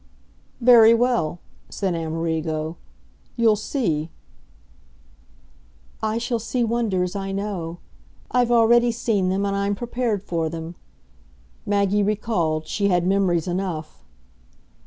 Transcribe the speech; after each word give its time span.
"Very 0.61 0.95
well," 0.95 1.37
said 1.69 1.93
Amerigo, 1.93 2.75
"you'll 3.35 3.55
see." 3.55 4.09
"I 6.01 6.17
shall 6.17 6.39
see 6.39 6.63
wonders, 6.63 7.15
I 7.15 7.31
know. 7.31 7.77
I've 8.31 8.49
already 8.49 8.91
seen 8.91 9.29
them, 9.29 9.45
and 9.45 9.55
I'm 9.55 9.75
prepared 9.75 10.23
for 10.23 10.49
them." 10.49 10.73
Maggie 11.67 12.01
recalled 12.01 12.65
she 12.65 12.87
had 12.87 13.05
memories 13.05 13.47
enough. 13.47 14.03